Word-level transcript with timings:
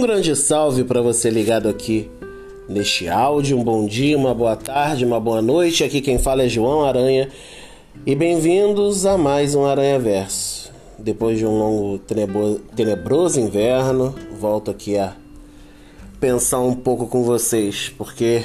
Um 0.00 0.02
grande 0.02 0.34
salve 0.34 0.82
para 0.82 1.02
você 1.02 1.28
ligado 1.28 1.68
aqui 1.68 2.10
neste 2.66 3.06
áudio. 3.06 3.58
Um 3.58 3.62
bom 3.62 3.84
dia, 3.84 4.16
uma 4.16 4.32
boa 4.32 4.56
tarde, 4.56 5.04
uma 5.04 5.20
boa 5.20 5.42
noite. 5.42 5.84
Aqui 5.84 6.00
quem 6.00 6.18
fala 6.18 6.42
é 6.42 6.48
João 6.48 6.86
Aranha 6.86 7.28
e 8.06 8.14
bem-vindos 8.14 9.04
a 9.04 9.18
mais 9.18 9.54
um 9.54 9.66
Aranha 9.66 9.98
Verso. 9.98 10.72
Depois 10.98 11.36
de 11.36 11.44
um 11.44 11.58
longo 11.58 12.00
tenebroso 12.74 13.38
inverno, 13.38 14.14
volto 14.40 14.70
aqui 14.70 14.96
a 14.96 15.14
pensar 16.18 16.60
um 16.60 16.74
pouco 16.74 17.06
com 17.06 17.22
vocês, 17.22 17.92
porque 17.98 18.42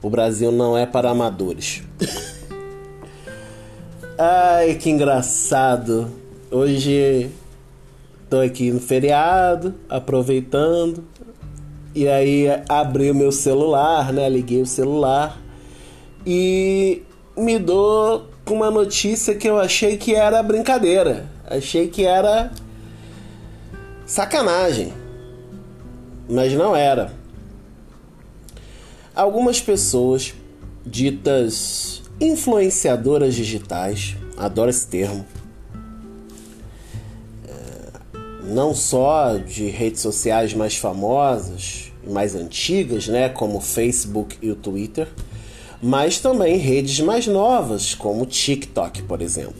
o 0.00 0.08
Brasil 0.08 0.52
não 0.52 0.78
é 0.78 0.86
para 0.86 1.10
amadores. 1.10 1.82
Ai, 4.16 4.76
que 4.76 4.88
engraçado. 4.88 6.08
Hoje 6.48 7.28
tô 8.32 8.40
aqui 8.40 8.70
no 8.70 8.80
feriado, 8.80 9.74
aproveitando. 9.90 11.04
E 11.94 12.08
aí 12.08 12.46
abri 12.66 13.10
o 13.10 13.14
meu 13.14 13.30
celular, 13.30 14.10
né? 14.10 14.26
Liguei 14.26 14.62
o 14.62 14.66
celular 14.66 15.38
e 16.26 17.02
me 17.36 17.58
dou 17.58 18.26
com 18.42 18.54
uma 18.54 18.70
notícia 18.70 19.34
que 19.34 19.46
eu 19.46 19.58
achei 19.58 19.98
que 19.98 20.14
era 20.14 20.42
brincadeira. 20.42 21.26
Achei 21.44 21.88
que 21.88 22.06
era 22.06 22.50
sacanagem. 24.06 24.94
Mas 26.26 26.54
não 26.54 26.74
era. 26.74 27.12
Algumas 29.14 29.60
pessoas 29.60 30.32
ditas 30.86 32.00
influenciadoras 32.18 33.34
digitais, 33.34 34.16
adoro 34.38 34.70
esse 34.70 34.86
termo, 34.86 35.26
não 38.52 38.74
só 38.74 39.36
de 39.36 39.68
redes 39.68 40.00
sociais 40.00 40.54
mais 40.54 40.76
famosas 40.76 41.92
e 42.06 42.10
mais 42.10 42.34
antigas, 42.34 43.08
né, 43.08 43.28
como 43.28 43.58
o 43.58 43.60
Facebook 43.60 44.36
e 44.42 44.50
o 44.50 44.56
Twitter, 44.56 45.08
mas 45.82 46.18
também 46.18 46.56
redes 46.56 47.00
mais 47.00 47.26
novas, 47.26 47.94
como 47.94 48.22
o 48.22 48.26
TikTok, 48.26 49.02
por 49.02 49.20
exemplo. 49.20 49.54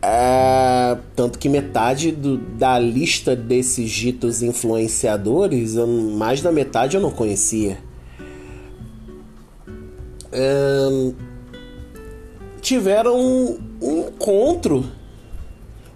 É, 0.00 0.96
tanto 1.16 1.38
que 1.38 1.48
metade 1.48 2.12
do, 2.12 2.38
da 2.38 2.78
lista 2.78 3.34
desses 3.34 3.90
ditos 3.90 4.42
influenciadores, 4.42 5.74
eu, 5.74 5.86
mais 5.86 6.40
da 6.40 6.52
metade 6.52 6.96
eu 6.96 7.02
não 7.02 7.10
conhecia 7.10 7.78
tiveram 12.60 13.18
um, 13.18 13.58
um 13.80 14.08
encontro, 14.08 14.84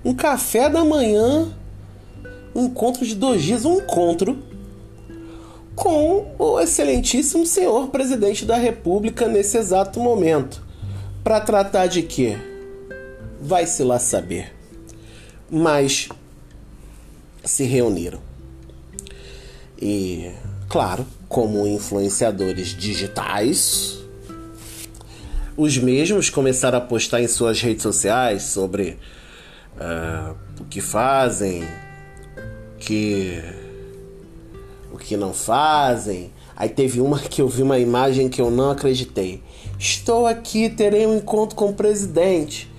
um 0.04 0.14
café 0.14 0.68
da 0.68 0.84
manhã, 0.84 1.48
um 2.54 2.66
encontro 2.66 3.04
de 3.04 3.14
dois 3.14 3.42
dias, 3.42 3.64
um 3.64 3.78
encontro 3.78 4.38
com 5.74 6.34
o 6.38 6.60
excelentíssimo 6.60 7.46
senhor 7.46 7.88
presidente 7.88 8.44
da 8.44 8.56
República 8.56 9.26
nesse 9.26 9.56
exato 9.56 10.00
momento. 10.00 10.62
Para 11.24 11.40
tratar 11.40 11.86
de 11.86 12.02
quê? 12.02 12.36
Vai-se 13.40 13.82
lá 13.82 13.98
saber. 13.98 14.52
Mas 15.50 16.08
se 17.44 17.64
reuniram. 17.64 18.20
E, 19.80 20.30
claro, 20.68 21.06
como 21.28 21.66
influenciadores 21.66 22.68
digitais, 22.68 23.98
os 25.56 25.76
mesmos 25.76 26.30
começaram 26.30 26.78
a 26.78 26.80
postar 26.80 27.20
em 27.20 27.28
suas 27.28 27.60
redes 27.60 27.82
sociais 27.82 28.44
sobre 28.44 28.98
uh, 29.76 30.36
o 30.60 30.64
que 30.64 30.80
fazem, 30.80 31.64
que 32.78 33.42
o 34.92 34.98
que 34.98 35.16
não 35.16 35.32
fazem. 35.32 36.30
Aí 36.54 36.68
teve 36.68 37.00
uma 37.00 37.18
que 37.18 37.40
eu 37.40 37.48
vi 37.48 37.62
uma 37.62 37.78
imagem 37.78 38.28
que 38.28 38.40
eu 38.40 38.50
não 38.50 38.70
acreditei. 38.70 39.42
Estou 39.78 40.26
aqui, 40.26 40.68
terei 40.68 41.06
um 41.06 41.16
encontro 41.16 41.56
com 41.56 41.70
o 41.70 41.74
presidente. 41.74 42.70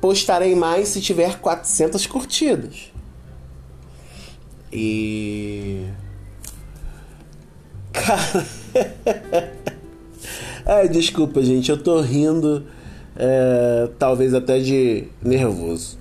Postarei 0.00 0.54
mais 0.54 0.88
se 0.88 1.00
tiver 1.00 1.38
400 1.38 2.06
curtidas. 2.06 2.92
E. 4.72 5.86
Cara. 7.92 8.46
Ai, 10.64 10.88
desculpa, 10.88 11.42
gente, 11.42 11.70
eu 11.70 11.76
tô 11.76 12.00
rindo, 12.00 12.64
é, 13.16 13.88
talvez 13.98 14.32
até 14.32 14.60
de 14.60 15.08
nervoso. 15.20 15.98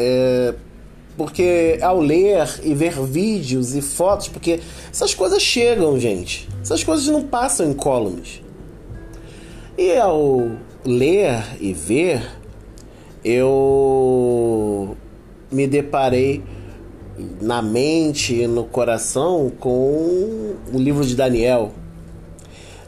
É, 0.00 0.54
porque 1.16 1.78
ao 1.82 2.00
ler 2.00 2.60
e 2.62 2.72
ver 2.74 3.00
vídeos 3.02 3.74
e 3.74 3.82
fotos, 3.82 4.28
porque 4.28 4.60
essas 4.88 5.12
coisas 5.12 5.42
chegam, 5.42 5.98
gente. 5.98 6.48
Essas 6.62 6.84
coisas 6.84 7.06
não 7.08 7.22
passam 7.22 7.68
em 7.68 7.74
columns. 7.74 8.40
E 9.76 9.96
ao 9.96 10.52
ler 10.84 11.42
e 11.60 11.72
ver, 11.72 12.22
eu 13.24 14.96
me 15.50 15.66
deparei 15.66 16.44
na 17.40 17.60
mente 17.60 18.34
e 18.34 18.46
no 18.46 18.62
coração 18.62 19.50
com 19.58 20.54
o 20.72 20.78
livro 20.78 21.04
de 21.04 21.16
Daniel 21.16 21.72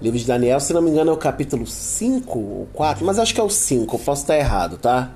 Livro 0.00 0.19
de 0.19 0.25
Daniel, 0.25 0.59
se 0.60 0.72
não 0.72 0.81
me 0.81 0.91
engano, 0.91 1.10
é 1.10 1.15
o 1.15 1.16
capítulo 1.16 1.66
5 1.66 2.38
ou 2.38 2.69
4, 2.72 3.04
mas 3.04 3.19
acho 3.19 3.34
que 3.34 3.41
é 3.41 3.44
o 3.44 3.50
5, 3.50 3.94
eu 3.94 4.00
posso 4.00 4.22
estar 4.22 4.38
errado, 4.38 4.78
tá? 4.78 5.12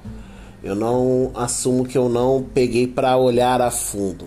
Eu 0.65 0.75
não 0.75 1.31
assumo 1.35 1.85
que 1.85 1.99
eu 1.99 2.09
não 2.09 2.43
peguei 2.43 2.87
para 2.87 3.19
olhar 3.19 3.61
a 3.61 3.71
fundo. 3.71 4.25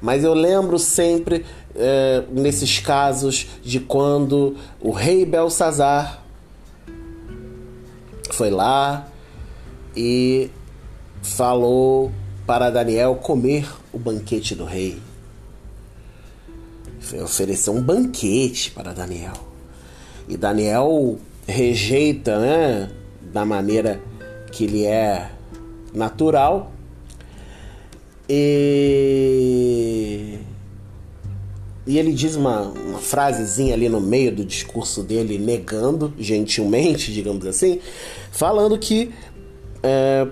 Mas 0.00 0.24
eu 0.24 0.32
lembro 0.32 0.78
sempre, 0.78 1.44
é, 1.76 2.24
nesses 2.30 2.78
casos, 2.78 3.46
de 3.62 3.78
quando 3.80 4.56
o 4.80 4.90
rei 4.90 5.26
Belsazar 5.26 6.22
foi 8.30 8.48
lá 8.48 9.06
e 9.94 10.50
falou 11.22 12.10
para 12.46 12.70
Daniel 12.70 13.16
comer 13.16 13.68
o 13.92 13.98
banquete 13.98 14.54
do 14.54 14.64
rei. 14.64 14.98
Ofereceu 17.22 17.74
um 17.74 17.82
banquete 17.82 18.70
para 18.70 18.94
Daniel. 18.94 19.34
E 20.26 20.36
Daniel 20.38 21.18
rejeita, 21.46 22.38
né, 22.38 22.90
da 23.20 23.44
maneira 23.44 24.00
que 24.50 24.64
ele 24.64 24.86
é 24.86 25.33
natural. 25.94 26.72
E, 28.28 29.18
e 31.86 31.98
ele 31.98 32.12
diz 32.12 32.34
uma, 32.36 32.62
uma 32.62 32.98
frasezinha 32.98 33.74
ali 33.74 33.88
no 33.88 34.00
meio 34.00 34.34
do 34.34 34.44
discurso 34.44 35.02
dele, 35.02 35.38
negando 35.38 36.12
gentilmente, 36.18 37.12
digamos 37.12 37.46
assim, 37.46 37.80
falando 38.32 38.78
que 38.78 39.12
é, 39.82 40.26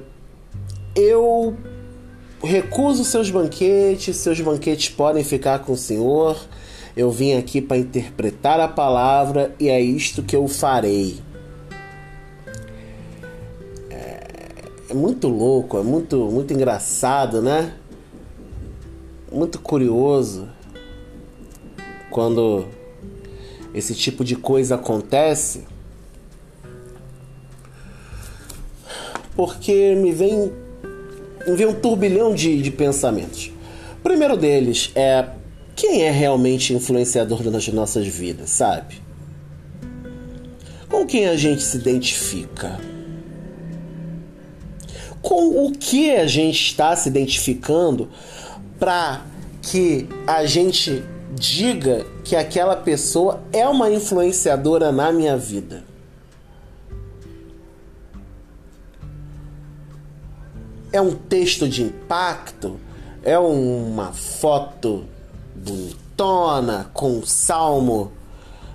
eu 0.96 1.56
recuso 2.42 3.04
seus 3.04 3.30
banquetes, 3.30 4.16
seus 4.16 4.40
banquetes 4.40 4.88
podem 4.88 5.22
ficar 5.22 5.60
com 5.60 5.72
o 5.72 5.76
senhor 5.76 6.36
eu 6.96 7.10
vim 7.10 7.34
aqui 7.34 7.60
para 7.60 7.78
interpretar 7.78 8.60
a 8.60 8.68
palavra 8.68 9.54
e 9.58 9.68
é 9.68 9.80
isto 9.80 10.22
que 10.22 10.36
eu 10.36 10.46
farei. 10.46 11.16
É 14.92 14.94
muito 14.94 15.26
louco, 15.26 15.78
é 15.78 15.82
muito, 15.82 16.30
muito 16.30 16.52
engraçado, 16.52 17.40
né? 17.40 17.72
Muito 19.32 19.58
curioso 19.58 20.46
quando 22.10 22.66
esse 23.72 23.94
tipo 23.94 24.22
de 24.22 24.36
coisa 24.36 24.74
acontece. 24.74 25.64
Porque 29.34 29.94
me 29.94 30.12
vem, 30.12 30.52
me 31.46 31.56
vem 31.56 31.66
um 31.66 31.74
turbilhão 31.74 32.34
de, 32.34 32.60
de 32.60 32.70
pensamentos. 32.70 33.50
O 33.98 34.02
primeiro 34.02 34.36
deles 34.36 34.92
é 34.94 35.26
quem 35.74 36.02
é 36.02 36.10
realmente 36.10 36.74
influenciador 36.74 37.42
das 37.42 37.66
nossas 37.68 38.06
vidas, 38.06 38.50
sabe? 38.50 39.00
Com 40.90 41.06
quem 41.06 41.26
a 41.28 41.36
gente 41.36 41.62
se 41.62 41.78
identifica? 41.78 42.91
Com 45.22 45.66
o 45.66 45.72
que 45.72 46.14
a 46.14 46.26
gente 46.26 46.60
está 46.60 46.94
se 46.96 47.08
identificando 47.08 48.10
para 48.78 49.22
que 49.62 50.08
a 50.26 50.44
gente 50.44 51.04
diga 51.32 52.04
que 52.24 52.36
aquela 52.36 52.76
pessoa 52.76 53.40
é 53.52 53.66
uma 53.66 53.90
influenciadora 53.90 54.92
na 54.92 55.12
minha 55.12 55.36
vida? 55.36 55.84
É 60.92 61.00
um 61.00 61.14
texto 61.14 61.68
de 61.68 61.82
impacto? 61.84 62.78
É 63.22 63.38
uma 63.38 64.12
foto 64.12 65.04
bonitona, 65.54 66.90
com 66.92 67.18
um 67.18 67.26
salmo, 67.26 68.12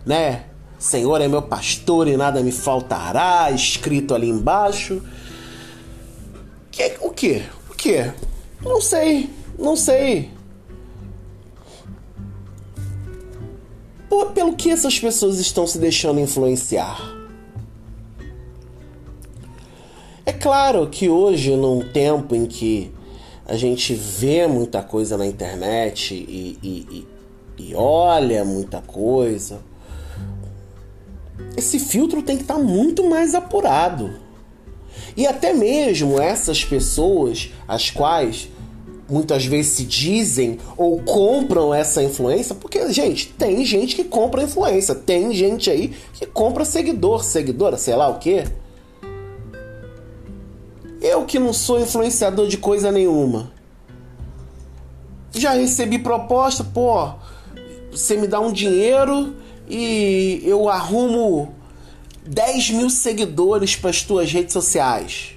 né? 0.05 0.45
Senhor 0.79 1.19
é 1.21 1.27
meu 1.27 1.41
pastor 1.41 2.07
e 2.07 2.15
nada 2.15 2.41
me 2.41 2.51
faltará, 2.51 3.51
escrito 3.51 4.15
ali 4.15 4.29
embaixo. 4.29 5.01
Que, 6.77 6.95
o 7.01 7.09
que? 7.09 7.43
O 7.71 7.73
que? 7.73 8.13
Não 8.61 8.79
sei. 8.79 9.31
Não 9.57 9.75
sei. 9.75 10.29
Por, 14.07 14.27
pelo 14.33 14.55
que 14.55 14.69
essas 14.69 14.99
pessoas 14.99 15.39
estão 15.39 15.65
se 15.65 15.79
deixando 15.79 16.19
influenciar? 16.19 17.01
É 20.23 20.31
claro 20.31 20.87
que 20.87 21.09
hoje, 21.09 21.55
num 21.55 21.81
tempo 21.91 22.35
em 22.35 22.45
que 22.45 22.93
a 23.47 23.55
gente 23.55 23.95
vê 23.95 24.45
muita 24.45 24.83
coisa 24.83 25.17
na 25.17 25.25
internet 25.25 26.13
e, 26.13 26.59
e, 26.61 27.07
e, 27.57 27.69
e 27.69 27.73
olha 27.73 28.45
muita 28.45 28.83
coisa, 28.83 29.61
esse 31.55 31.79
filtro 31.79 32.21
tem 32.21 32.37
que 32.37 32.43
estar 32.43 32.57
tá 32.57 32.61
muito 32.61 33.03
mais 33.09 33.33
apurado. 33.33 34.26
E 35.15 35.25
até 35.25 35.53
mesmo 35.53 36.19
essas 36.19 36.63
pessoas, 36.63 37.51
as 37.67 37.89
quais 37.89 38.49
muitas 39.09 39.45
vezes 39.45 39.71
se 39.71 39.83
dizem 39.83 40.59
ou 40.75 41.01
compram 41.01 41.73
essa 41.73 42.03
influência, 42.03 42.53
porque, 42.53 42.91
gente, 42.91 43.29
tem 43.29 43.65
gente 43.65 43.95
que 43.95 44.03
compra 44.03 44.43
influência, 44.43 44.93
tem 44.93 45.33
gente 45.33 45.69
aí 45.69 45.93
que 46.13 46.25
compra 46.25 46.65
seguidor, 46.65 47.23
seguidora, 47.23 47.77
sei 47.77 47.95
lá 47.95 48.07
o 48.09 48.19
quê. 48.19 48.43
Eu 51.01 51.25
que 51.25 51.39
não 51.39 51.53
sou 51.53 51.79
influenciador 51.79 52.47
de 52.47 52.57
coisa 52.57 52.91
nenhuma. 52.91 53.51
Já 55.31 55.53
recebi 55.53 55.99
proposta, 55.99 56.63
pô, 56.63 57.11
você 57.91 58.17
me 58.17 58.27
dá 58.27 58.39
um 58.39 58.51
dinheiro 58.51 59.35
e 59.69 60.41
eu 60.43 60.67
arrumo 60.69 61.55
10 62.27 62.71
mil 62.71 62.89
seguidores 62.89 63.75
para 63.75 63.89
as 63.89 64.01
tuas 64.01 64.31
redes 64.31 64.53
sociais. 64.53 65.33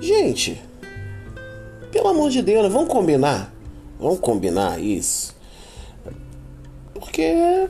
Gente, 0.00 0.60
pelo 1.90 2.08
amor 2.08 2.30
de 2.30 2.42
Deus, 2.42 2.72
vamos 2.72 2.88
combinar. 2.88 3.52
Vamos 3.98 4.20
combinar 4.20 4.80
isso. 4.80 5.34
Porque 6.92 7.22
é 7.22 7.68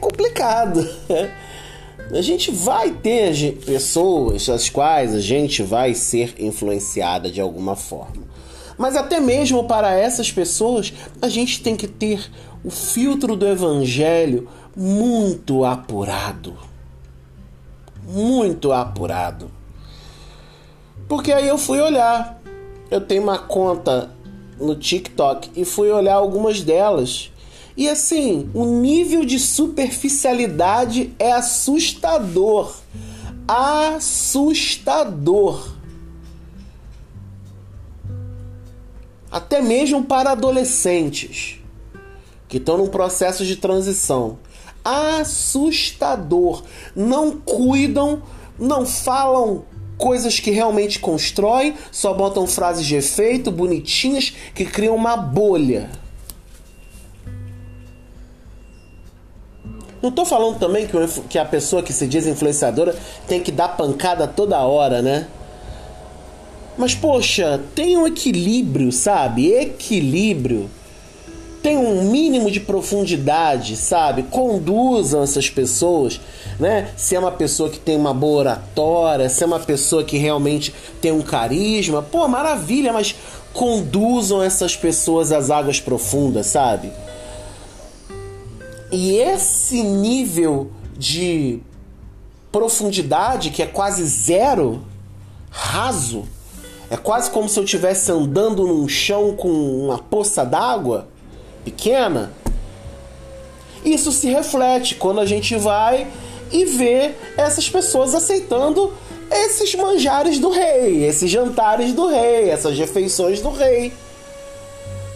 complicado. 0.00 0.86
A 2.12 2.20
gente 2.20 2.50
vai 2.50 2.90
ter 2.90 3.56
pessoas 3.64 4.48
as 4.48 4.68
quais 4.68 5.14
a 5.14 5.20
gente 5.20 5.62
vai 5.62 5.94
ser 5.94 6.34
influenciada 6.38 7.30
de 7.30 7.40
alguma 7.40 7.74
forma. 7.74 8.22
Mas 8.76 8.96
até 8.96 9.20
mesmo 9.20 9.64
para 9.64 9.94
essas 9.94 10.30
pessoas, 10.30 10.92
a 11.22 11.28
gente 11.28 11.62
tem 11.62 11.76
que 11.76 11.86
ter 11.86 12.30
o 12.62 12.70
filtro 12.70 13.36
do 13.36 13.46
evangelho 13.46 14.48
muito 14.76 15.64
apurado. 15.64 16.56
Muito 18.02 18.72
apurado. 18.72 19.50
Porque 21.08 21.32
aí 21.32 21.48
eu 21.48 21.56
fui 21.58 21.80
olhar. 21.80 22.40
Eu 22.90 23.00
tenho 23.00 23.22
uma 23.22 23.38
conta 23.38 24.10
no 24.58 24.74
TikTok 24.76 25.50
e 25.56 25.64
fui 25.64 25.90
olhar 25.90 26.14
algumas 26.14 26.60
delas. 26.62 27.30
E 27.76 27.88
assim, 27.88 28.50
o 28.54 28.66
nível 28.66 29.24
de 29.24 29.38
superficialidade 29.38 31.12
é 31.18 31.32
assustador. 31.32 32.76
Assustador. 33.48 34.94
Até 39.30 39.60
mesmo 39.60 40.04
para 40.04 40.30
adolescentes 40.30 41.58
que 42.48 42.58
estão 42.58 42.78
num 42.78 42.86
processo 42.86 43.44
de 43.44 43.56
transição. 43.56 44.38
Assustador. 44.84 46.62
Não 46.94 47.32
cuidam, 47.32 48.22
não 48.58 48.84
falam 48.84 49.64
coisas 49.96 50.38
que 50.38 50.50
realmente 50.50 50.98
constroem, 50.98 51.74
só 51.90 52.12
botam 52.12 52.46
frases 52.46 52.84
de 52.84 52.96
efeito 52.96 53.50
bonitinhas 53.50 54.32
que 54.54 54.64
criam 54.64 54.94
uma 54.94 55.16
bolha. 55.16 55.90
Não 60.02 60.10
tô 60.10 60.26
falando 60.26 60.58
também 60.58 60.86
que 61.30 61.38
a 61.38 61.44
pessoa 61.46 61.82
que 61.82 61.90
se 61.90 62.06
diz 62.06 62.26
influenciadora 62.26 62.94
tem 63.26 63.40
que 63.40 63.50
dar 63.50 63.68
pancada 63.68 64.28
toda 64.28 64.58
hora, 64.58 65.00
né? 65.00 65.26
Mas 66.76 66.94
poxa, 66.94 67.58
tem 67.74 67.96
um 67.96 68.06
equilíbrio, 68.06 68.92
sabe? 68.92 69.50
Equilíbrio. 69.50 70.68
Tem 71.64 71.78
um 71.78 72.10
mínimo 72.10 72.50
de 72.50 72.60
profundidade, 72.60 73.74
sabe? 73.78 74.24
Conduzam 74.24 75.22
essas 75.22 75.48
pessoas, 75.48 76.20
né? 76.60 76.90
Se 76.94 77.16
é 77.16 77.18
uma 77.18 77.32
pessoa 77.32 77.70
que 77.70 77.78
tem 77.78 77.96
uma 77.96 78.12
boa 78.12 78.40
oratória, 78.40 79.30
se 79.30 79.42
é 79.42 79.46
uma 79.46 79.58
pessoa 79.58 80.04
que 80.04 80.18
realmente 80.18 80.74
tem 81.00 81.10
um 81.10 81.22
carisma, 81.22 82.02
pô, 82.02 82.28
maravilha, 82.28 82.92
mas 82.92 83.14
conduzam 83.54 84.42
essas 84.42 84.76
pessoas 84.76 85.32
às 85.32 85.50
águas 85.50 85.80
profundas, 85.80 86.48
sabe? 86.48 86.92
E 88.92 89.16
esse 89.16 89.82
nível 89.82 90.70
de 90.98 91.60
profundidade, 92.52 93.48
que 93.48 93.62
é 93.62 93.66
quase 93.66 94.04
zero, 94.04 94.82
raso, 95.48 96.24
é 96.90 96.96
quase 96.98 97.30
como 97.30 97.48
se 97.48 97.58
eu 97.58 97.64
estivesse 97.64 98.12
andando 98.12 98.66
num 98.66 98.86
chão 98.86 99.34
com 99.34 99.48
uma 99.48 99.96
poça 99.96 100.44
d'água 100.44 101.13
pequena. 101.64 102.32
Isso 103.84 104.12
se 104.12 104.28
reflete 104.28 104.94
quando 104.94 105.20
a 105.20 105.26
gente 105.26 105.56
vai 105.56 106.06
e 106.50 106.64
vê 106.64 107.12
essas 107.36 107.68
pessoas 107.68 108.14
aceitando 108.14 108.92
esses 109.30 109.74
manjares 109.74 110.38
do 110.38 110.50
rei, 110.50 111.04
esses 111.04 111.30
jantares 111.30 111.92
do 111.92 112.06
rei, 112.06 112.50
essas 112.50 112.78
refeições 112.78 113.40
do 113.40 113.50
rei. 113.50 113.92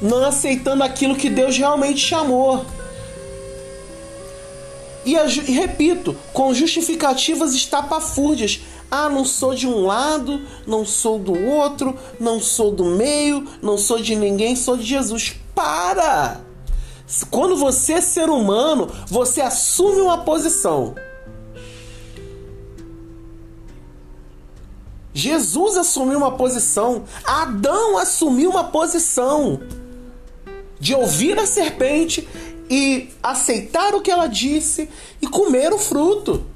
Não 0.01 0.25
aceitando 0.25 0.83
aquilo 0.83 1.17
que 1.17 1.31
Deus 1.31 1.57
realmente 1.57 2.01
chamou. 2.01 2.65
E, 5.05 5.15
e 5.15 5.53
repito, 5.53 6.17
com 6.33 6.53
justificativas 6.53 7.55
estapafúrdias. 7.55 8.61
Ah, 8.91 9.09
não 9.09 9.25
sou 9.25 9.55
de 9.55 9.67
um 9.67 9.85
lado, 9.85 10.41
não 10.67 10.85
sou 10.85 11.19
do 11.19 11.35
outro, 11.47 11.97
não 12.19 12.41
sou 12.41 12.71
do 12.71 12.85
meio, 12.85 13.47
não 13.61 13.77
sou 13.77 14.01
de 14.01 14.17
ninguém, 14.17 14.57
sou 14.57 14.77
de 14.77 14.85
Jesus. 14.85 15.35
Para! 15.59 16.41
Quando 17.33 17.57
você 17.57 17.95
é 17.95 18.01
ser 18.01 18.31
humano, 18.31 18.89
você 19.09 19.41
assume 19.41 20.01
uma 20.01 20.19
posição. 20.19 20.95
Jesus 25.13 25.77
assumiu 25.77 26.17
uma 26.17 26.37
posição, 26.37 27.03
Adão 27.25 27.99
assumiu 27.99 28.51
uma 28.51 28.63
posição 28.63 29.61
de 30.79 30.95
ouvir 30.95 31.37
a 31.41 31.45
serpente 31.45 32.29
e 32.71 33.11
aceitar 33.21 33.97
o 33.97 34.01
que 34.01 34.13
ela 34.13 34.29
disse 34.29 34.89
e 35.21 35.27
comer 35.27 35.73
o 35.73 35.79
fruto. 35.79 36.47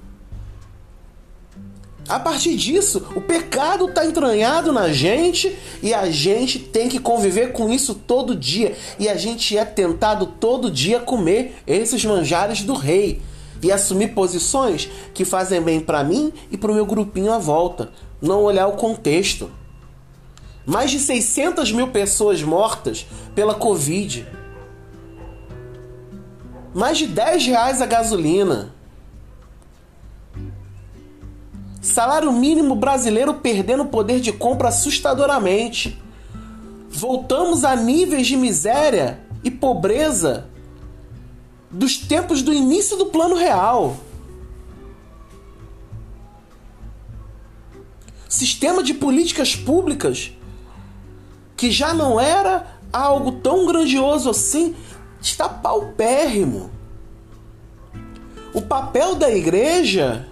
A 2.09 2.18
partir 2.18 2.56
disso, 2.56 3.06
o 3.14 3.21
pecado 3.21 3.87
está 3.88 4.04
entranhado 4.04 4.73
na 4.73 4.92
gente 4.92 5.56
e 5.82 5.94
a 5.94 6.11
gente 6.11 6.59
tem 6.59 6.88
que 6.88 6.99
conviver 6.99 7.52
com 7.52 7.71
isso 7.71 7.94
todo 7.94 8.35
dia. 8.35 8.76
E 8.99 9.09
a 9.09 9.16
gente 9.16 9.56
é 9.56 9.64
tentado 9.64 10.26
todo 10.26 10.71
dia 10.71 11.00
comer 11.00 11.56
esses 11.66 12.04
manjares 12.04 12.62
do 12.62 12.75
rei 12.75 13.23
e 13.62 13.71
assumir 13.71 14.09
posições 14.09 14.88
que 15.14 15.25
fazem 15.25 15.62
bem 15.62 15.80
para 15.80 16.02
mim 16.02 16.32
e 16.50 16.59
para 16.59 16.73
o 16.73 16.75
meu 16.75 16.85
grupinho 16.85 17.32
à 17.32 17.38
volta. 17.38 17.90
Não 18.21 18.42
olhar 18.42 18.66
o 18.66 18.73
contexto. 18.73 19.50
Mais 20.66 20.90
de 20.90 20.99
600 20.99 21.73
mil 21.73 21.88
pessoas 21.88 22.42
mortas 22.42 23.06
pela 23.35 23.54
Covid 23.54 24.26
mais 26.75 26.97
de 26.99 27.06
10 27.06 27.47
reais 27.47 27.82
a 27.82 27.87
gasolina. 27.87 28.75
Salário 31.82 32.30
mínimo 32.30 32.76
brasileiro 32.76 33.34
perdendo 33.34 33.84
poder 33.86 34.20
de 34.20 34.32
compra 34.32 34.68
assustadoramente. 34.68 36.00
Voltamos 36.88 37.64
a 37.64 37.74
níveis 37.74 38.28
de 38.28 38.36
miséria 38.36 39.18
e 39.42 39.50
pobreza 39.50 40.48
dos 41.68 41.96
tempos 41.96 42.40
do 42.40 42.54
início 42.54 42.96
do 42.96 43.06
Plano 43.06 43.34
Real. 43.34 43.96
Sistema 48.28 48.80
de 48.84 48.94
políticas 48.94 49.56
públicas 49.56 50.32
que 51.56 51.68
já 51.68 51.92
não 51.92 52.20
era 52.20 52.78
algo 52.92 53.32
tão 53.32 53.66
grandioso 53.66 54.30
assim, 54.30 54.76
está 55.20 55.48
paupérrimo. 55.48 56.70
O 58.54 58.62
papel 58.62 59.16
da 59.16 59.34
igreja 59.34 60.28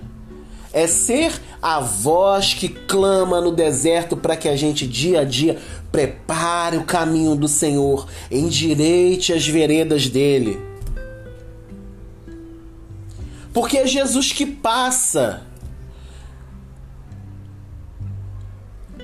é 0.73 0.87
ser 0.87 1.41
a 1.61 1.81
voz 1.81 2.55
que 2.55 2.69
clama 2.69 3.41
no 3.41 3.53
deserto 3.53 4.17
para 4.17 4.37
que 4.37 4.49
a 4.49 4.57
gente 4.57 4.87
dia 4.87 5.21
a 5.21 5.25
dia 5.25 5.59
prepare 5.91 6.77
o 6.77 6.85
caminho 6.85 7.35
do 7.35 7.49
Senhor, 7.49 8.07
endireite 8.31 9.33
as 9.33 9.47
veredas 9.47 10.09
dele. 10.09 10.61
Porque 13.53 13.79
é 13.79 13.87
Jesus 13.87 14.33
que 14.33 14.47
passa 14.47 15.45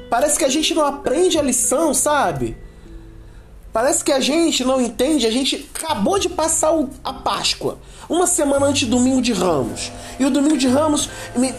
Parece 0.09 0.39
que 0.39 0.45
a 0.45 0.49
gente 0.49 0.73
não 0.75 0.87
aprende 0.87 1.39
a 1.39 1.43
lição, 1.43 1.93
sabe? 1.93 2.57
Parece 3.77 4.03
que 4.03 4.11
a 4.11 4.21
gente 4.21 4.65
não 4.65 4.81
entende, 4.81 5.27
a 5.27 5.31
gente 5.31 5.69
acabou 5.75 6.19
de 6.19 6.31
passar 6.31 6.73
a 7.05 7.13
Páscoa, 7.13 7.77
uma 8.09 8.27
semana 8.27 8.65
antes 8.65 8.89
do 8.89 8.97
domingo 8.97 9.21
de 9.21 9.35
Ramos. 9.35 9.93
E 10.19 10.25
o 10.25 10.31
domingo 10.31 10.57
de 10.57 10.67
Ramos, 10.67 11.11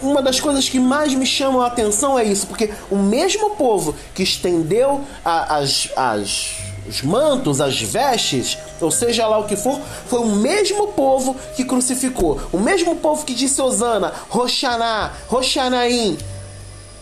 uma 0.02 0.20
das 0.20 0.40
coisas 0.40 0.68
que 0.68 0.80
mais 0.80 1.14
me 1.14 1.28
chamam 1.28 1.62
a 1.62 1.68
atenção 1.68 2.18
é 2.18 2.24
isso, 2.24 2.48
porque 2.48 2.72
o 2.90 2.96
mesmo 2.96 3.52
povo 3.52 3.94
que 4.16 4.24
estendeu 4.24 5.06
as, 5.24 5.90
as, 5.96 6.56
os 6.90 7.04
mantos, 7.04 7.62
as 7.62 7.80
vestes, 7.80 8.58
ou 8.82 8.90
seja 8.90 9.28
lá 9.28 9.38
o 9.38 9.46
que 9.46 9.56
for, 9.56 9.80
foi 10.08 10.22
o 10.22 10.38
mesmo 10.38 10.88
povo 10.88 11.36
que 11.56 11.64
crucificou. 11.64 12.42
O 12.52 12.58
mesmo 12.58 12.96
povo 12.96 13.24
que 13.24 13.36
disse 13.36 13.62
Osana, 13.62 14.12
Roxaná, 14.28 15.14
Roxanaim, 15.28 16.18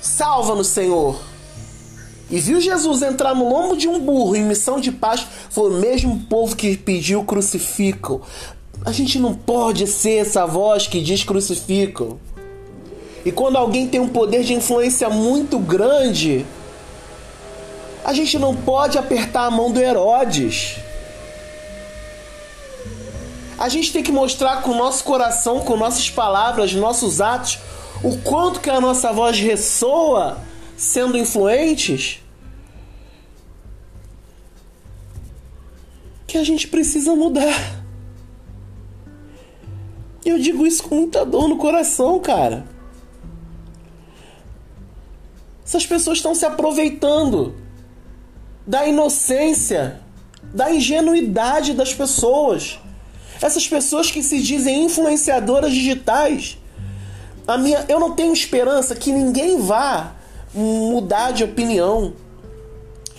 salva-nos, 0.01 0.67
Senhor. 0.67 1.34
E 2.29 2.39
viu 2.39 2.60
Jesus 2.60 3.01
entrar 3.01 3.36
no 3.36 3.48
lombo 3.48 3.77
de 3.77 3.88
um 3.88 4.00
burro 4.00 4.36
em 4.36 4.44
missão 4.44 4.79
de 4.79 4.91
paz, 4.91 5.25
foi 5.50 5.70
o 5.70 5.79
mesmo 5.79 6.22
povo 6.27 6.55
que 6.55 6.75
pediu 6.75 7.24
crucificam. 7.24 8.22
A 8.84 8.91
gente 8.91 9.20
não 9.20 9.34
pode 9.34 9.88
ser 9.88 10.17
essa 10.17 10.46
voz 10.46 10.88
que 10.88 11.01
diz 11.01 11.24
crucificam. 11.24 12.20
E 13.24 13.32
quando 13.32 13.58
alguém 13.58 13.88
tem 13.88 14.00
um 14.00 14.08
poder 14.08 14.44
de 14.44 14.53
influência 14.53 15.10
muito 15.10 15.58
grande, 15.58 16.46
a 18.03 18.13
gente 18.13 18.38
não 18.38 18.55
pode 18.55 18.98
apertar 18.98 19.46
a 19.46 19.51
mão 19.51 19.72
do 19.72 19.79
Herodes. 19.79 20.77
A 23.58 23.70
gente 23.70 23.91
tem 23.91 24.03
que 24.03 24.12
mostrar 24.12 24.62
com 24.62 24.72
o 24.72 24.77
nosso 24.77 25.03
coração, 25.03 25.62
com 25.62 25.77
nossas 25.77 26.10
palavras, 26.10 26.74
nossos 26.74 27.22
atos, 27.22 27.58
o 28.03 28.17
quanto 28.17 28.60
que 28.60 28.70
a 28.70 28.82
nossa 28.82 29.12
voz 29.13 29.39
ressoa 29.39 30.38
sendo 30.77 31.17
influentes, 31.17 32.22
que 36.27 36.38
a 36.38 36.44
gente 36.44 36.67
precisa 36.67 37.15
mudar. 37.15 37.84
Eu 40.25 40.39
digo 40.39 40.65
isso 40.65 40.84
com 40.84 40.96
muita 40.96 41.25
dor 41.25 41.48
no 41.48 41.58
coração, 41.58 42.20
cara. 42.20 42.65
Essas 45.65 45.86
pessoas 45.86 46.17
estão 46.17 46.36
se 46.36 46.46
aproveitando 46.46 47.55
da 48.65 48.88
inocência, 48.88 50.01
da 50.44 50.74
ingenuidade 50.74 51.74
das 51.74 51.94
pessoas. 51.94 52.79
Essas 53.41 53.67
pessoas 53.67 54.10
que 54.10 54.24
se 54.24 54.41
dizem 54.41 54.86
influenciadoras 54.86 55.74
digitais. 55.74 56.58
A 57.48 57.58
minha, 57.58 57.86
eu 57.88 58.00
não 58.00 58.15
tenho 58.15 58.34
esperança 58.34 58.96
que 58.96 59.12
ninguém 59.12 59.60
vá 59.60 60.15
mudar 60.55 61.31
de 61.31 61.43
opinião. 61.43 62.13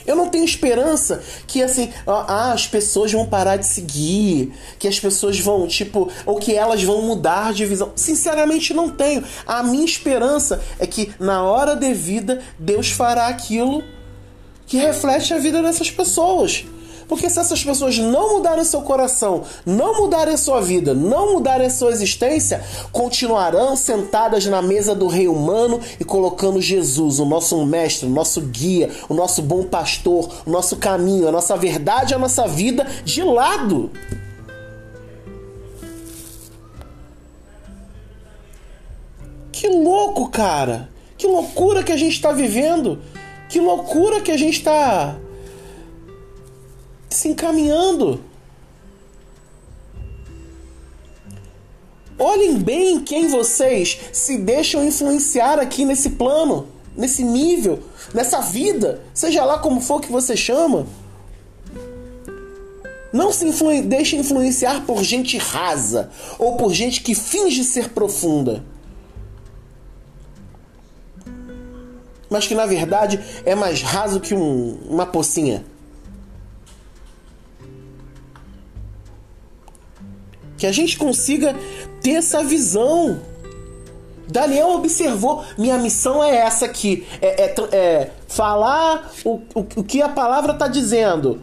Eu 0.07 0.15
não 0.15 0.29
tenho 0.29 0.45
esperança 0.45 1.21
que 1.47 1.63
assim, 1.63 1.93
ah, 2.07 2.53
as 2.53 2.67
pessoas 2.67 3.11
vão 3.11 3.27
parar 3.27 3.57
de 3.57 3.67
seguir, 3.67 4.53
que 4.79 4.87
as 4.87 5.01
pessoas 5.01 5.39
vão, 5.41 5.67
tipo, 5.67 6.09
ou 6.25 6.37
que 6.37 6.55
elas 6.55 6.83
vão 6.83 7.03
mudar 7.03 7.53
de 7.53 7.67
visão. 7.67 7.91
Sinceramente, 7.97 8.73
não 8.73 8.89
tenho. 8.89 9.25
A 9.45 9.63
minha 9.65 9.85
esperança 9.85 10.63
é 10.79 10.87
que 10.87 11.13
na 11.19 11.43
hora 11.43 11.75
devida 11.75 12.41
Deus 12.59 12.91
fará 12.91 13.27
aquilo 13.27 13.83
que 14.67 14.77
reflete 14.77 15.35
a 15.35 15.39
vida 15.39 15.61
dessas 15.61 15.91
pessoas. 15.91 16.65
Porque 17.09 17.31
se 17.31 17.39
essas 17.39 17.63
pessoas 17.63 17.99
não 17.99 18.37
mudarem 18.37 18.65
seu 18.65 18.83
coração, 18.83 19.45
não 19.65 20.01
mudarem 20.01 20.37
sua 20.37 20.61
vida, 20.61 20.93
não 20.93 21.35
mudarem 21.35 21.71
sua 21.71 21.91
existência, 21.91 22.65
continuarão 22.91 23.77
sentadas 23.77 24.47
na 24.47 24.61
mesa 24.61 24.95
do 24.95 25.07
rei 25.07 25.29
humano 25.29 25.81
e 26.01 26.05
colocando 26.05 26.61
Jesus, 26.61 27.19
o 27.19 27.25
nosso 27.25 27.65
mestre, 27.65 28.07
o 28.07 28.11
nosso 28.11 28.41
guia, 28.41 28.91
o 29.09 29.15
nosso 29.15 29.41
bom 29.43 29.63
pastor, 29.65 30.29
o 30.45 30.51
nosso 30.51 30.77
caminho, 30.77 31.29
a 31.29 31.33
nossa 31.33 31.57
verdade, 31.57 32.15
a 32.15 32.19
nossa 32.19 32.47
vida 32.49 32.87
de 33.05 33.23
lado. 33.23 33.91
Que 39.53 39.69
louco, 39.69 40.29
cara! 40.29 40.91
Que 41.17 41.27
loucura 41.27 41.83
que 41.83 41.93
a 41.93 41.97
gente 41.97 42.13
está 42.13 42.33
vivendo! 42.33 42.99
Que 43.49 43.61
loucura 43.61 44.21
que 44.21 44.33
a 44.33 44.37
gente 44.37 44.59
está 44.59 45.17
se 47.17 47.29
encaminhando. 47.29 48.21
Olhem 52.19 52.59
bem 52.59 53.01
quem 53.01 53.29
vocês 53.29 53.99
se 54.13 54.39
deixam 54.39 54.85
influenciar 54.85 55.59
aqui 55.59 55.85
nesse 55.85 56.11
plano, 56.11 56.69
nesse 56.97 57.23
nível, 57.23 57.83
nessa 58.15 58.41
vida, 58.41 59.03
seja 59.13 59.45
lá 59.45 59.59
como 59.59 59.81
for 59.81 60.01
que 60.01 60.11
você 60.11 60.37
chama. 60.37 60.87
Não 63.13 63.33
se 63.33 63.47
influ 63.47 63.83
deixe 63.83 64.17
influenciar 64.17 64.85
por 64.87 65.03
gente 65.03 65.39
rasa 65.39 66.11
ou 66.39 66.57
por 66.57 66.73
gente 66.73 67.03
que 67.03 67.15
finge 67.15 67.65
ser 67.65 67.91
profunda. 67.91 68.65
Mas 72.29 72.47
que 72.47 72.55
na 72.55 72.67
verdade 72.67 73.21
é 73.45 73.55
mais 73.55 73.83
raso 73.83 74.21
que 74.21 74.35
um, 74.35 74.79
uma 74.89 75.07
pocinha. 75.07 75.65
Que 80.57 80.67
a 80.67 80.73
gente 80.73 80.97
consiga 80.97 81.55
ter 82.01 82.13
essa 82.13 82.43
visão. 82.43 83.21
Daniel 84.29 84.71
observou: 84.71 85.45
minha 85.57 85.79
missão 85.79 86.23
é 86.23 86.37
essa 86.37 86.67
aqui: 86.67 87.07
é, 87.21 87.45
é, 87.45 87.55
é 87.73 88.11
falar 88.29 89.13
o, 89.25 89.41
o, 89.55 89.67
o, 89.77 89.85
que 89.85 90.03
a 90.03 90.09
palavra 90.09 90.53
está 90.53 90.69
dizendo, 90.69 91.41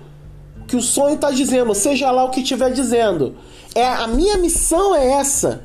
o 0.62 0.66
que 0.66 0.76
o 0.76 0.82
sonho 0.82 1.16
está 1.16 1.32
dizendo, 1.32 1.74
seja 1.74 2.12
lá 2.12 2.24
o 2.24 2.30
que 2.30 2.42
estiver 2.42 2.72
dizendo. 2.72 3.36
É 3.76 3.88
a 3.88 4.08
minha 4.08 4.38
missão 4.38 4.96
é 4.96 5.14
essa. 5.14 5.64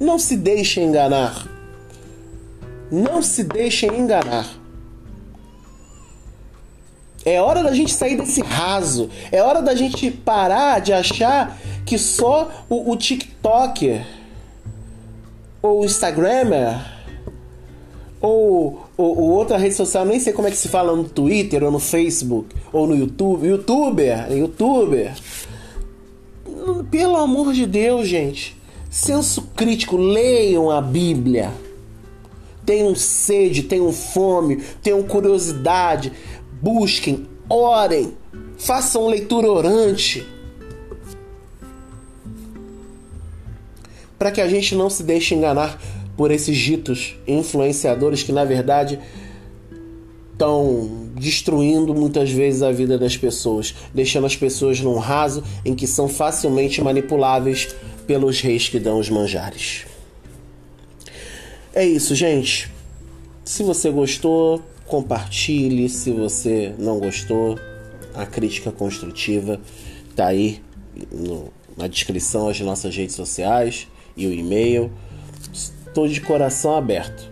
Não 0.00 0.18
se 0.18 0.36
deixe 0.36 0.80
enganar. 0.80 1.46
Não 2.90 3.22
se 3.22 3.42
deixem 3.44 3.90
enganar. 3.98 4.63
É 7.24 7.40
hora 7.40 7.62
da 7.62 7.72
gente 7.72 7.92
sair 7.92 8.16
desse 8.16 8.42
raso. 8.42 9.08
É 9.32 9.42
hora 9.42 9.62
da 9.62 9.74
gente 9.74 10.10
parar 10.10 10.80
de 10.80 10.92
achar 10.92 11.58
que 11.86 11.98
só 11.98 12.50
o, 12.68 12.90
o 12.90 12.96
TikToker, 12.96 14.04
ou 15.62 15.80
o 15.80 15.84
Instagramer, 15.84 16.78
ou, 18.20 18.86
ou, 18.96 19.18
ou, 19.18 19.30
outra 19.30 19.56
rede 19.56 19.74
social, 19.74 20.04
nem 20.04 20.18
sei 20.18 20.32
como 20.32 20.48
é 20.48 20.50
que 20.50 20.56
se 20.56 20.68
fala 20.68 20.94
no 20.94 21.04
Twitter, 21.04 21.62
ou 21.62 21.70
no 21.70 21.78
Facebook, 21.78 22.54
ou 22.72 22.86
no 22.86 22.94
YouTube. 22.94 23.46
Youtuber, 23.46 24.32
youtuber. 24.32 25.14
Pelo 26.90 27.16
amor 27.16 27.52
de 27.52 27.66
Deus, 27.66 28.08
gente. 28.08 28.56
Senso 28.90 29.42
crítico, 29.54 29.96
leiam 29.96 30.70
a 30.70 30.80
Bíblia. 30.80 31.52
Tenham 32.64 32.94
sede, 32.94 33.64
tenham 33.64 33.92
fome, 33.92 34.62
tenham 34.82 35.02
curiosidade 35.02 36.12
busquem, 36.64 37.26
orem, 37.46 38.14
façam 38.56 39.06
leitura 39.06 39.46
orante. 39.50 40.26
Para 44.18 44.32
que 44.32 44.40
a 44.40 44.48
gente 44.48 44.74
não 44.74 44.88
se 44.88 45.02
deixe 45.02 45.34
enganar 45.34 45.78
por 46.16 46.30
esses 46.30 46.56
ditos 46.56 47.16
influenciadores 47.28 48.22
que 48.22 48.32
na 48.32 48.46
verdade 48.46 48.98
estão 50.32 51.10
destruindo 51.14 51.94
muitas 51.94 52.30
vezes 52.30 52.62
a 52.62 52.72
vida 52.72 52.96
das 52.96 53.14
pessoas, 53.14 53.74
deixando 53.92 54.24
as 54.26 54.34
pessoas 54.34 54.80
num 54.80 54.96
raso 54.96 55.44
em 55.66 55.74
que 55.74 55.86
são 55.86 56.08
facilmente 56.08 56.80
manipuláveis 56.80 57.76
pelos 58.06 58.40
reis 58.40 58.70
que 58.70 58.78
dão 58.78 58.98
os 58.98 59.10
manjares. 59.10 59.84
É 61.74 61.84
isso, 61.84 62.14
gente. 62.14 62.72
Se 63.44 63.62
você 63.62 63.90
gostou, 63.90 64.62
compartilhe 64.86 65.88
se 65.88 66.10
você 66.10 66.74
não 66.78 66.98
gostou. 66.98 67.58
A 68.14 68.24
crítica 68.24 68.70
construtiva 68.70 69.60
tá 70.14 70.26
aí 70.26 70.62
no, 71.10 71.52
na 71.76 71.88
descrição 71.88 72.48
as 72.48 72.60
nossas 72.60 72.94
redes 72.94 73.14
sociais 73.14 73.88
e 74.16 74.26
o 74.26 74.32
e-mail. 74.32 74.92
Estou 75.52 76.06
de 76.06 76.20
coração 76.20 76.76
aberto. 76.76 77.30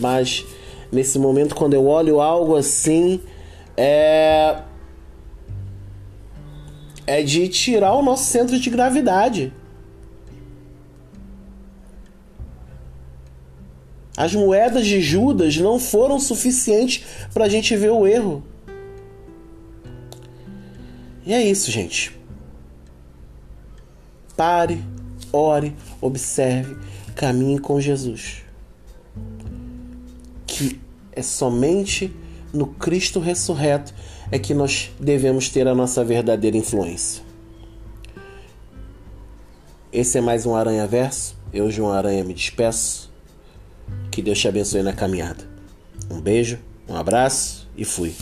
Mas 0.00 0.44
nesse 0.90 1.18
momento, 1.18 1.54
quando 1.54 1.74
eu 1.74 1.86
olho 1.86 2.20
algo 2.20 2.56
assim, 2.56 3.20
é. 3.76 4.62
É 7.06 7.22
de 7.22 7.46
tirar 7.48 7.94
o 7.94 8.02
nosso 8.02 8.24
centro 8.24 8.58
de 8.58 8.68
gravidade. 8.68 9.52
As 14.16 14.34
moedas 14.34 14.86
de 14.86 15.00
Judas 15.00 15.56
não 15.58 15.78
foram 15.78 16.18
suficientes 16.18 17.04
para 17.34 17.44
a 17.44 17.48
gente 17.48 17.76
ver 17.76 17.90
o 17.90 18.06
erro. 18.06 18.42
E 21.26 21.34
é 21.34 21.44
isso, 21.44 21.70
gente. 21.70 22.18
Pare, 24.36 24.82
ore, 25.32 25.76
observe, 26.00 26.76
caminhe 27.14 27.58
com 27.58 27.80
Jesus. 27.80 28.42
Que 30.46 30.80
é 31.12 31.20
somente 31.20 32.14
no 32.52 32.66
Cristo 32.66 33.20
ressurreto 33.20 33.92
é 34.30 34.38
que 34.38 34.54
nós 34.54 34.90
devemos 34.98 35.48
ter 35.48 35.68
a 35.68 35.74
nossa 35.74 36.04
verdadeira 36.04 36.56
influência. 36.56 37.22
Esse 39.92 40.18
é 40.18 40.20
mais 40.20 40.46
um 40.46 40.54
Aranha 40.54 40.86
Verso. 40.86 41.36
Eu, 41.52 41.70
João 41.70 41.92
Aranha, 41.92 42.24
me 42.24 42.34
despeço. 42.34 43.10
Que 44.16 44.22
Deus 44.22 44.40
te 44.40 44.48
abençoe 44.48 44.82
na 44.82 44.94
caminhada. 44.94 45.44
Um 46.10 46.22
beijo, 46.22 46.58
um 46.88 46.96
abraço 46.96 47.68
e 47.76 47.84
fui. 47.84 48.14